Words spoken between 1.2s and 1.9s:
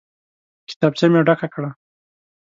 ډکه کړه.